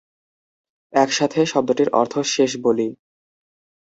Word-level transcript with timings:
একসাথে, 0.93 1.39
শব্দটির 1.45 1.89
অর্থ 1.91 2.13
"শেষ 2.25 2.51
বলি"। 2.57 2.87